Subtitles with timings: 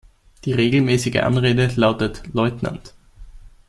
[0.45, 2.95] Die regelmäßige Anrede lautet "Lieutenant".